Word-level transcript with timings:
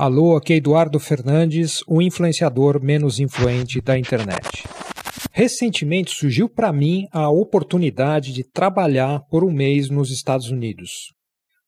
Alô, 0.00 0.36
aqui 0.36 0.52
é 0.52 0.56
Eduardo 0.58 1.00
Fernandes, 1.00 1.82
o 1.84 2.00
influenciador 2.00 2.80
menos 2.80 3.18
influente 3.18 3.80
da 3.80 3.98
internet. 3.98 4.62
Recentemente 5.32 6.14
surgiu 6.14 6.48
para 6.48 6.72
mim 6.72 7.08
a 7.10 7.28
oportunidade 7.28 8.32
de 8.32 8.44
trabalhar 8.44 9.18
por 9.28 9.42
um 9.42 9.50
mês 9.50 9.90
nos 9.90 10.12
Estados 10.12 10.52
Unidos. 10.52 11.12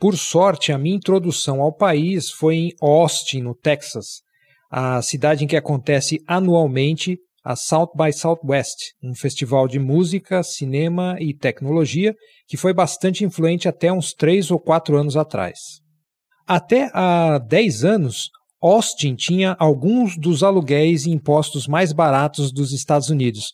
Por 0.00 0.16
sorte, 0.16 0.72
a 0.72 0.78
minha 0.78 0.96
introdução 0.96 1.60
ao 1.60 1.70
país 1.70 2.30
foi 2.30 2.54
em 2.54 2.72
Austin, 2.80 3.42
no 3.42 3.54
Texas, 3.54 4.22
a 4.70 5.02
cidade 5.02 5.44
em 5.44 5.46
que 5.46 5.54
acontece 5.54 6.18
anualmente 6.26 7.18
a 7.44 7.54
South 7.54 7.90
by 7.94 8.10
Southwest, 8.10 8.94
um 9.02 9.14
festival 9.14 9.68
de 9.68 9.78
música, 9.78 10.42
cinema 10.42 11.14
e 11.20 11.36
tecnologia 11.36 12.14
que 12.48 12.56
foi 12.56 12.72
bastante 12.72 13.22
influente 13.22 13.68
até 13.68 13.92
uns 13.92 14.14
três 14.14 14.50
ou 14.50 14.58
quatro 14.58 14.96
anos 14.96 15.14
atrás. 15.14 15.83
Até 16.46 16.90
há 16.92 17.38
10 17.38 17.84
anos, 17.84 18.30
Austin 18.62 19.14
tinha 19.14 19.56
alguns 19.58 20.16
dos 20.16 20.42
aluguéis 20.42 21.06
e 21.06 21.10
impostos 21.10 21.66
mais 21.66 21.92
baratos 21.92 22.52
dos 22.52 22.72
Estados 22.72 23.08
Unidos. 23.08 23.52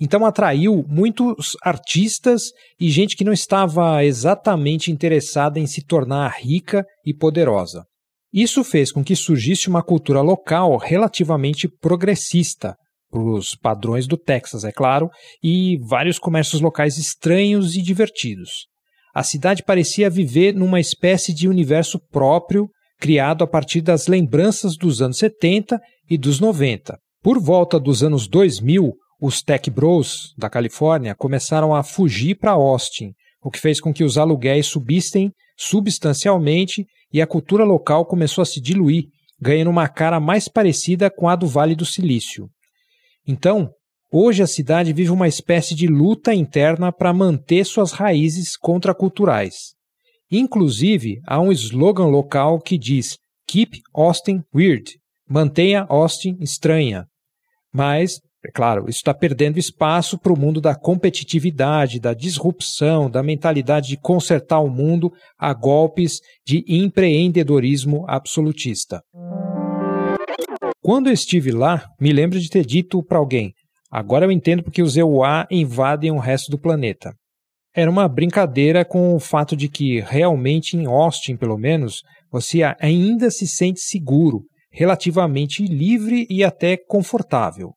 Então 0.00 0.24
atraiu 0.24 0.84
muitos 0.88 1.56
artistas 1.62 2.52
e 2.80 2.88
gente 2.88 3.16
que 3.16 3.24
não 3.24 3.32
estava 3.32 4.04
exatamente 4.04 4.92
interessada 4.92 5.58
em 5.58 5.66
se 5.66 5.84
tornar 5.84 6.36
rica 6.40 6.84
e 7.04 7.12
poderosa. 7.12 7.84
Isso 8.32 8.62
fez 8.62 8.92
com 8.92 9.02
que 9.02 9.16
surgisse 9.16 9.68
uma 9.68 9.82
cultura 9.82 10.20
local 10.20 10.76
relativamente 10.76 11.68
progressista, 11.80 12.76
para 13.10 13.22
os 13.22 13.54
padrões 13.54 14.06
do 14.06 14.18
Texas, 14.18 14.64
é 14.64 14.72
claro, 14.72 15.08
e 15.42 15.78
vários 15.78 16.18
comércios 16.18 16.60
locais 16.60 16.98
estranhos 16.98 17.74
e 17.74 17.82
divertidos. 17.82 18.66
A 19.18 19.24
cidade 19.24 19.64
parecia 19.64 20.08
viver 20.08 20.54
numa 20.54 20.78
espécie 20.78 21.34
de 21.34 21.48
universo 21.48 21.98
próprio, 21.98 22.70
criado 23.00 23.42
a 23.42 23.48
partir 23.48 23.80
das 23.80 24.06
lembranças 24.06 24.76
dos 24.76 25.02
anos 25.02 25.18
70 25.18 25.80
e 26.08 26.16
dos 26.16 26.38
90. 26.38 26.96
Por 27.20 27.40
volta 27.40 27.80
dos 27.80 28.04
anos 28.04 28.28
2000, 28.28 28.92
os 29.20 29.42
tech 29.42 29.68
bros 29.72 30.32
da 30.38 30.48
Califórnia 30.48 31.16
começaram 31.16 31.74
a 31.74 31.82
fugir 31.82 32.36
para 32.36 32.52
Austin, 32.52 33.10
o 33.42 33.50
que 33.50 33.58
fez 33.58 33.80
com 33.80 33.92
que 33.92 34.04
os 34.04 34.16
aluguéis 34.16 34.68
subissem 34.68 35.32
substancialmente 35.56 36.86
e 37.12 37.20
a 37.20 37.26
cultura 37.26 37.64
local 37.64 38.06
começou 38.06 38.42
a 38.42 38.46
se 38.46 38.60
diluir, 38.60 39.06
ganhando 39.40 39.70
uma 39.72 39.88
cara 39.88 40.20
mais 40.20 40.46
parecida 40.46 41.10
com 41.10 41.28
a 41.28 41.34
do 41.34 41.48
Vale 41.48 41.74
do 41.74 41.84
Silício. 41.84 42.48
Então, 43.26 43.68
hoje 44.12 44.42
a 44.42 44.46
cidade 44.46 44.92
vive 44.92 45.10
uma 45.10 45.28
espécie 45.28 45.74
de 45.74 45.86
luta 45.86 46.34
interna 46.34 46.92
para 46.92 47.12
manter 47.12 47.64
suas 47.64 47.92
raízes 47.92 48.56
contraculturais. 48.56 49.74
Inclusive, 50.30 51.20
há 51.26 51.40
um 51.40 51.50
slogan 51.52 52.06
local 52.06 52.60
que 52.60 52.76
diz 52.76 53.16
Keep 53.46 53.80
Austin 53.94 54.42
Weird 54.54 54.98
mantenha 55.28 55.86
Austin 55.88 56.36
estranha. 56.40 57.06
Mas, 57.72 58.18
é 58.44 58.50
claro, 58.50 58.88
isso 58.88 58.98
está 58.98 59.12
perdendo 59.12 59.58
espaço 59.58 60.18
para 60.18 60.32
o 60.32 60.38
mundo 60.38 60.60
da 60.60 60.74
competitividade, 60.74 62.00
da 62.00 62.14
disrupção, 62.14 63.10
da 63.10 63.22
mentalidade 63.22 63.88
de 63.88 63.98
consertar 63.98 64.60
o 64.60 64.70
mundo 64.70 65.12
a 65.38 65.52
golpes 65.52 66.20
de 66.46 66.64
empreendedorismo 66.66 68.04
absolutista. 68.08 69.02
Quando 70.80 71.08
eu 71.08 71.12
estive 71.12 71.50
lá, 71.50 71.84
me 72.00 72.12
lembro 72.12 72.40
de 72.40 72.48
ter 72.48 72.64
dito 72.64 73.02
para 73.02 73.18
alguém: 73.18 73.52
agora 73.90 74.26
eu 74.26 74.32
entendo 74.32 74.62
porque 74.62 74.82
os 74.82 74.96
EUA 74.96 75.46
invadem 75.50 76.10
o 76.10 76.18
resto 76.18 76.50
do 76.50 76.58
planeta. 76.58 77.12
Era 77.74 77.90
uma 77.90 78.08
brincadeira 78.08 78.84
com 78.84 79.14
o 79.14 79.20
fato 79.20 79.56
de 79.56 79.68
que, 79.68 80.00
realmente 80.00 80.76
em 80.76 80.86
Austin, 80.86 81.36
pelo 81.36 81.56
menos, 81.56 82.02
você 82.30 82.60
ainda 82.80 83.30
se 83.30 83.46
sente 83.46 83.80
seguro, 83.80 84.42
relativamente 84.70 85.64
livre 85.64 86.26
e 86.28 86.42
até 86.42 86.76
confortável. 86.76 87.72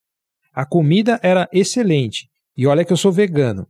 A 0.53 0.65
comida 0.65 1.19
era 1.23 1.47
excelente, 1.53 2.27
e 2.57 2.67
olha 2.67 2.83
que 2.83 2.91
eu 2.91 2.97
sou 2.97 3.11
vegano. 3.11 3.65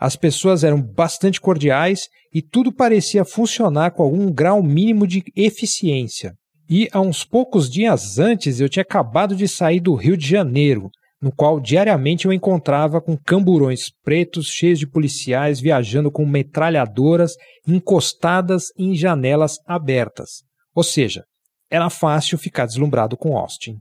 As 0.00 0.16
pessoas 0.16 0.64
eram 0.64 0.82
bastante 0.82 1.40
cordiais 1.40 2.08
e 2.34 2.42
tudo 2.42 2.72
parecia 2.72 3.24
funcionar 3.24 3.92
com 3.92 4.02
algum 4.02 4.32
grau 4.32 4.62
mínimo 4.62 5.06
de 5.06 5.22
eficiência. 5.36 6.32
E 6.68 6.88
há 6.90 7.00
uns 7.00 7.24
poucos 7.24 7.70
dias 7.70 8.18
antes 8.18 8.58
eu 8.58 8.68
tinha 8.68 8.82
acabado 8.82 9.36
de 9.36 9.46
sair 9.46 9.78
do 9.78 9.94
Rio 9.94 10.16
de 10.16 10.26
Janeiro, 10.26 10.90
no 11.22 11.32
qual 11.32 11.60
diariamente 11.60 12.26
eu 12.26 12.32
encontrava 12.32 13.00
com 13.00 13.16
camburões 13.16 13.90
pretos 14.02 14.48
cheios 14.48 14.78
de 14.78 14.86
policiais 14.86 15.60
viajando 15.60 16.10
com 16.10 16.26
metralhadoras 16.26 17.34
encostadas 17.66 18.64
em 18.76 18.94
janelas 18.94 19.58
abertas. 19.66 20.42
Ou 20.74 20.82
seja, 20.82 21.22
era 21.70 21.88
fácil 21.88 22.36
ficar 22.36 22.66
deslumbrado 22.66 23.16
com 23.16 23.36
Austin. 23.36 23.76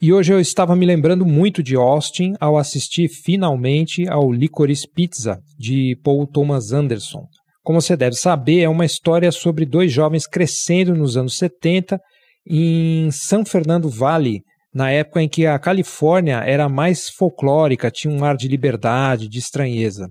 E 0.00 0.12
hoje 0.12 0.34
eu 0.34 0.38
estava 0.38 0.76
me 0.76 0.84
lembrando 0.84 1.24
muito 1.24 1.62
de 1.62 1.74
Austin 1.76 2.34
ao 2.38 2.58
assistir 2.58 3.08
finalmente 3.08 4.06
ao 4.06 4.30
Licorice 4.30 4.86
Pizza 4.94 5.40
de 5.58 5.98
Paul 6.04 6.26
Thomas 6.26 6.72
Anderson, 6.72 7.26
como 7.64 7.80
você 7.80 7.96
deve 7.96 8.14
saber, 8.14 8.60
é 8.60 8.68
uma 8.68 8.84
história 8.84 9.32
sobre 9.32 9.64
dois 9.64 9.90
jovens 9.90 10.26
crescendo 10.26 10.94
nos 10.94 11.16
anos 11.16 11.38
70 11.38 11.98
em 12.46 13.10
São 13.10 13.42
Fernando 13.42 13.88
Valley, 13.88 14.42
na 14.74 14.90
época 14.90 15.22
em 15.22 15.28
que 15.28 15.46
a 15.46 15.58
Califórnia 15.58 16.38
era 16.38 16.68
mais 16.68 17.08
folclórica, 17.08 17.90
tinha 17.90 18.12
um 18.12 18.24
ar 18.24 18.36
de 18.36 18.48
liberdade, 18.48 19.28
de 19.28 19.38
estranheza. 19.38 20.08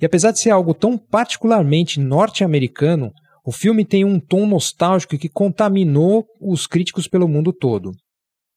E 0.00 0.04
apesar 0.04 0.32
de 0.32 0.40
ser 0.40 0.50
algo 0.50 0.74
tão 0.74 0.98
particularmente 0.98 2.00
norte-americano, 2.00 3.12
o 3.46 3.52
filme 3.52 3.84
tem 3.84 4.04
um 4.04 4.18
tom 4.18 4.46
nostálgico 4.46 5.16
que 5.16 5.28
contaminou 5.28 6.26
os 6.40 6.66
críticos 6.66 7.06
pelo 7.06 7.28
mundo 7.28 7.52
todo. 7.52 7.92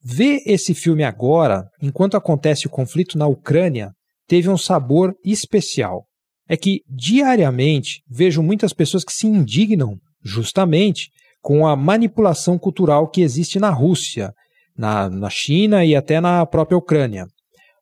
Ver 0.04 0.42
esse 0.46 0.74
filme 0.74 1.04
agora, 1.04 1.66
enquanto 1.82 2.18
acontece 2.18 2.66
o 2.66 2.70
conflito 2.70 3.18
na 3.18 3.28
Ucrânia, 3.28 3.92
teve 4.28 4.50
um 4.50 4.58
sabor 4.58 5.14
especial 5.24 6.08
é 6.48 6.56
que 6.56 6.82
diariamente 6.90 8.02
vejo 8.10 8.42
muitas 8.42 8.74
pessoas 8.74 9.04
que 9.04 9.12
se 9.12 9.28
indignam 9.28 9.98
justamente 10.24 11.10
com 11.42 11.68
a 11.68 11.76
manipulação 11.76 12.58
cultural 12.58 13.10
que 13.10 13.22
existe 13.22 13.60
na 13.60 13.70
Rússia, 13.70 14.32
na, 14.78 15.10
na 15.10 15.30
China 15.30 15.84
e 15.84 15.96
até 15.96 16.22
na 16.22 16.46
própria 16.46 16.78
Ucrânia. 16.78 17.26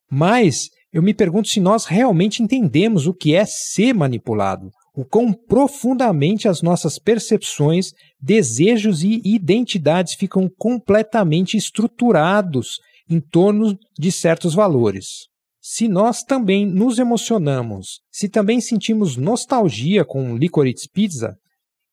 Mas 0.09 0.69
eu 0.93 1.03
me 1.03 1.13
pergunto 1.13 1.49
se 1.49 1.59
nós 1.59 1.85
realmente 1.85 2.41
entendemos 2.41 3.05
o 3.05 3.13
que 3.13 3.35
é 3.35 3.43
ser 3.45 3.93
manipulado, 3.93 4.69
o 4.95 5.03
quão 5.03 5.33
profundamente 5.33 6.47
as 6.47 6.61
nossas 6.61 6.97
percepções, 6.97 7.91
desejos 8.19 9.03
e 9.03 9.21
identidades 9.25 10.13
ficam 10.13 10.49
completamente 10.57 11.57
estruturados 11.57 12.79
em 13.09 13.19
torno 13.19 13.77
de 13.99 14.11
certos 14.11 14.53
valores. 14.53 15.27
Se 15.61 15.87
nós 15.87 16.23
também 16.23 16.65
nos 16.65 16.99
emocionamos, 16.99 17.99
se 18.11 18.29
também 18.29 18.61
sentimos 18.61 19.17
nostalgia 19.17 20.05
com 20.05 20.37
Licorice 20.37 20.87
Pizza, 20.93 21.35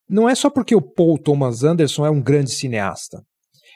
não 0.09 0.29
é 0.29 0.35
só 0.35 0.51
porque 0.51 0.75
o 0.75 0.83
Paul 0.83 1.19
Thomas 1.19 1.65
Anderson 1.65 2.05
é 2.07 2.11
um 2.11 2.23
grande 2.23 2.51
cineasta. 2.51 3.23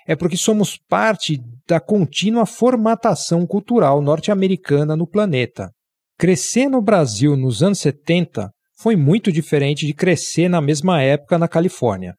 É 0.07 0.15
porque 0.15 0.37
somos 0.37 0.79
parte 0.89 1.41
da 1.67 1.81
contínua 1.81 2.47
formatação 2.47 3.47
cultural 3.47 4.01
norte-americana 4.01 4.95
no 4.95 5.07
planeta. 5.07 5.71
Crescer 6.19 6.69
no 6.69 6.81
Brasil 6.81 7.37
nos 7.37 7.63
anos 7.63 7.81
70 7.81 8.51
foi 8.79 8.95
muito 8.95 9.33
diferente 9.33 9.87
de 9.87 9.93
crescer 9.93 10.49
na 10.49 10.61
mesma 10.61 11.03
época 11.03 11.39
na 11.39 11.49
Califórnia. 11.49 12.15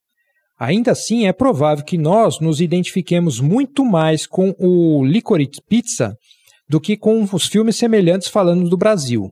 Ainda 0.60 0.92
assim, 0.92 1.28
é 1.28 1.34
provável 1.34 1.86
que 1.86 1.98
nós 1.98 2.40
nos 2.40 2.60
identifiquemos 2.60 3.40
muito 3.40 3.86
mais 3.86 4.26
com 4.26 4.54
o 4.58 5.06
Licorice 5.06 5.62
Pizza 5.70 6.16
do 6.68 6.82
que 6.82 6.98
com 6.98 7.24
os 7.32 7.46
filmes 7.46 7.78
semelhantes 7.78 8.28
falando 8.28 8.68
do 8.68 8.76
Brasil. 8.76 9.30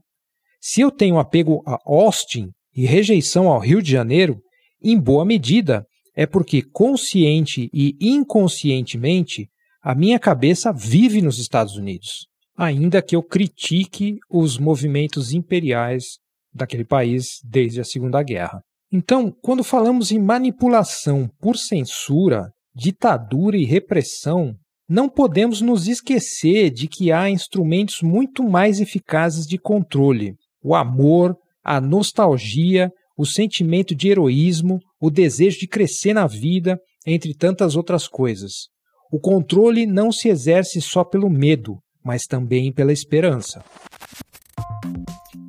Se 0.60 0.80
eu 0.80 0.90
tenho 0.90 1.18
apego 1.18 1.62
a 1.66 1.78
Austin 1.84 2.48
e 2.74 2.86
rejeição 2.86 3.48
ao 3.48 3.58
Rio 3.58 3.82
de 3.82 3.90
Janeiro, 3.90 4.38
em 4.82 4.98
boa 4.98 5.24
medida 5.24 5.84
é 6.16 6.26
porque 6.26 6.62
consciente 6.62 7.68
e 7.72 7.94
inconscientemente 8.00 9.48
a 9.82 9.94
minha 9.94 10.18
cabeça 10.18 10.72
vive 10.72 11.20
nos 11.20 11.38
Estados 11.38 11.76
Unidos, 11.76 12.26
ainda 12.56 13.02
que 13.02 13.14
eu 13.14 13.22
critique 13.22 14.16
os 14.30 14.58
movimentos 14.58 15.32
imperiais 15.32 16.18
daquele 16.52 16.84
país 16.84 17.38
desde 17.44 17.80
a 17.80 17.84
Segunda 17.84 18.22
Guerra. 18.22 18.62
Então, 18.90 19.30
quando 19.42 19.62
falamos 19.62 20.10
em 20.10 20.18
manipulação 20.18 21.28
por 21.38 21.56
censura, 21.56 22.50
ditadura 22.74 23.56
e 23.56 23.64
repressão, 23.64 24.54
não 24.88 25.08
podemos 25.08 25.60
nos 25.60 25.86
esquecer 25.86 26.70
de 26.70 26.88
que 26.88 27.12
há 27.12 27.28
instrumentos 27.28 28.00
muito 28.02 28.42
mais 28.42 28.80
eficazes 28.80 29.46
de 29.46 29.58
controle: 29.58 30.34
o 30.62 30.74
amor, 30.74 31.36
a 31.62 31.80
nostalgia, 31.80 32.90
o 33.18 33.26
sentimento 33.26 33.94
de 33.94 34.08
heroísmo, 34.08 34.78
o 35.00 35.10
desejo 35.10 35.58
de 35.60 35.68
crescer 35.68 36.14
na 36.14 36.26
vida, 36.26 36.80
entre 37.06 37.34
tantas 37.34 37.76
outras 37.76 38.08
coisas. 38.08 38.68
O 39.12 39.20
controle 39.20 39.86
não 39.86 40.10
se 40.10 40.28
exerce 40.28 40.80
só 40.80 41.04
pelo 41.04 41.30
medo, 41.30 41.78
mas 42.04 42.26
também 42.26 42.72
pela 42.72 42.92
esperança. 42.92 43.64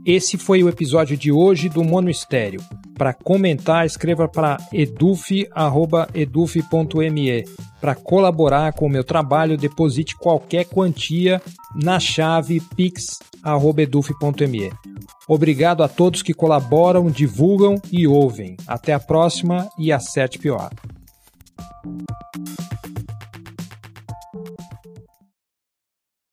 Esse 0.06 0.38
foi 0.38 0.64
o 0.64 0.70
episódio 0.70 1.18
de 1.18 1.32
hoje 1.34 1.68
do 1.68 1.84
Mono 1.84 2.10
Estéreo. 2.10 2.62
Para 2.98 3.14
comentar, 3.14 3.86
escreva 3.86 4.26
para 4.26 4.56
eduf.eduf.me. 4.72 5.44
Para 7.82 7.94
colaborar 7.94 8.72
com 8.72 8.86
o 8.86 8.90
meu 8.90 9.04
trabalho, 9.04 9.58
deposite 9.58 10.16
qualquer 10.16 10.64
quantia 10.66 11.42
na 11.76 12.00
chave 12.00 12.62
pix.eduf.me. 12.76 14.72
Obrigado 15.28 15.84
a 15.84 15.88
todos 15.90 16.22
que 16.22 16.34
colaboram, 16.34 17.12
divulgam 17.12 17.76
e 17.92 18.08
ouvem. 18.08 18.56
Até 18.66 18.94
a 18.94 19.00
próxima 19.00 19.70
e 19.78 19.92
acerte 19.92 20.40
pior. 20.40 20.72